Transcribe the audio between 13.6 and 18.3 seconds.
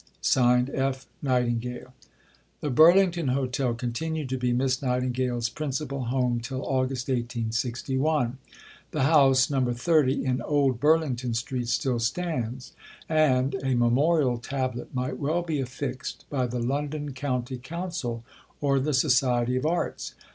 a memorial tablet might well be affixed by the London County Council